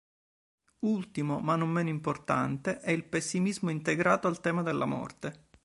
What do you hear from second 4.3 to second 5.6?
tema della morte.